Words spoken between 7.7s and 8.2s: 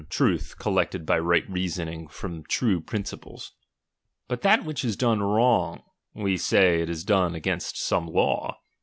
some